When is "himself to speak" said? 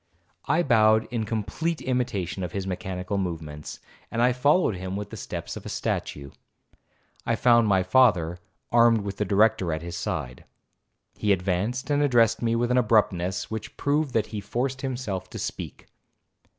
14.81-15.85